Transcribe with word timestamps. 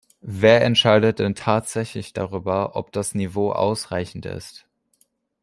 Wer 0.23 0.63
entscheidet 0.63 1.19
denn 1.19 1.35
tatsächlich 1.35 2.11
darüber, 2.11 2.75
ob 2.75 2.91
das 2.91 3.13
Niveau 3.13 3.51
"ausreichend" 3.51 4.25
ist? 4.25 4.65